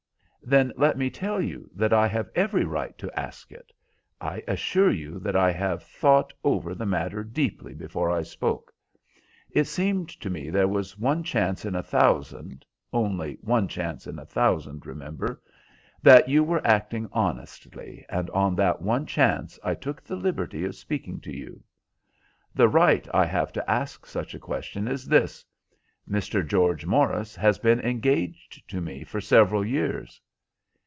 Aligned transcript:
Then 0.43 0.73
let 0.75 0.97
me 0.97 1.09
tell 1.11 1.39
you 1.39 1.69
that 1.75 1.93
I 1.93 2.07
have 2.07 2.27
every 2.33 2.65
right 2.65 2.97
to 2.97 3.11
ask 3.17 3.51
it. 3.51 3.71
I 4.19 4.43
assure 4.47 4.89
you 4.89 5.19
that 5.19 5.35
I 5.35 5.51
have 5.51 5.83
thought 5.83 6.33
over 6.43 6.73
the 6.73 6.85
matter 6.85 7.23
deeply 7.23 7.75
before 7.75 8.09
I 8.11 8.23
spoke. 8.23 8.73
It 9.51 9.65
seemed 9.65 10.09
to 10.09 10.29
me 10.31 10.49
there 10.49 10.67
was 10.67 10.97
one 10.97 11.23
chance 11.23 11.63
in 11.63 11.75
a 11.75 11.83
thousand—only 11.83 13.37
one 13.41 13.67
chance 13.67 14.07
in 14.07 14.17
a 14.17 14.25
thousand, 14.25 14.87
remember—that 14.87 16.27
you 16.27 16.43
were 16.43 16.65
acting 16.67 17.07
honestly, 17.13 18.03
and 18.09 18.27
on 18.31 18.55
that 18.55 18.81
one 18.81 19.05
chance 19.05 19.59
I 19.63 19.75
took 19.75 20.01
the 20.03 20.15
liberty 20.17 20.65
of 20.65 20.75
speaking 20.75 21.21
to 21.21 21.31
you. 21.31 21.63
The 22.55 22.67
right 22.67 23.07
I 23.13 23.25
have 23.27 23.53
to 23.53 23.69
ask 23.71 24.07
such 24.07 24.33
a 24.33 24.39
question 24.39 24.87
is 24.87 25.05
this—Mr. 25.07 26.45
George 26.45 26.85
Morris 26.87 27.35
has 27.35 27.59
been 27.59 27.79
engaged 27.81 28.67
to 28.71 28.81
me 28.81 29.03
for 29.03 29.21
several 29.21 29.63
years." 29.63 30.19